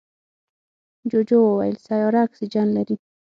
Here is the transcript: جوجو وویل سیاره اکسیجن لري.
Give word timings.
جوجو 1.09 1.37
وویل 1.45 1.75
سیاره 1.87 2.19
اکسیجن 2.25 2.67
لري. 2.77 2.95